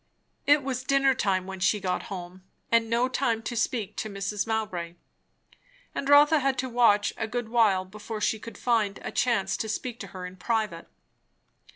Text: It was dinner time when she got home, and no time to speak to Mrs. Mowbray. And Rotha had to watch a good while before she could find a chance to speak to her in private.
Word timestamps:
It 0.47 0.63
was 0.63 0.83
dinner 0.83 1.13
time 1.13 1.45
when 1.45 1.59
she 1.59 1.79
got 1.79 2.01
home, 2.09 2.41
and 2.71 2.89
no 2.89 3.07
time 3.07 3.43
to 3.43 3.55
speak 3.55 3.95
to 3.97 4.09
Mrs. 4.09 4.47
Mowbray. 4.47 4.95
And 5.93 6.09
Rotha 6.09 6.39
had 6.39 6.57
to 6.57 6.69
watch 6.69 7.13
a 7.17 7.27
good 7.27 7.49
while 7.49 7.85
before 7.85 8.19
she 8.19 8.39
could 8.39 8.57
find 8.57 8.97
a 9.03 9.11
chance 9.11 9.55
to 9.57 9.69
speak 9.69 9.99
to 9.99 10.07
her 10.07 10.25
in 10.25 10.37
private. 10.37 10.87